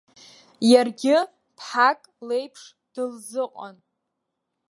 [0.71, 1.15] Иаргьы
[1.57, 2.63] ԥҳак леиԥш
[2.93, 3.75] дылзыҟан.